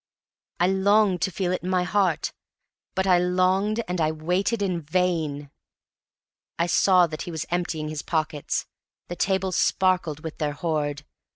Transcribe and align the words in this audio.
I 0.59 0.65
longed 0.65 1.21
to 1.21 1.31
feel 1.31 1.51
it 1.51 1.61
in 1.61 1.69
my 1.69 1.83
heart. 1.83 2.33
But 2.95 3.05
I 3.05 3.19
longed 3.19 3.83
and 3.87 4.01
I 4.01 4.11
waited 4.11 4.63
in 4.63 4.81
vain! 4.81 5.51
I 6.57 6.65
saw 6.65 7.05
that 7.05 7.21
he 7.21 7.29
was 7.31 7.45
emptying 7.51 7.87
his 7.89 8.01
pockets; 8.01 8.65
the 9.09 9.15
table 9.15 9.51
sparkled 9.51 10.21
with 10.21 10.39
their 10.39 10.53
hoard. 10.53 11.03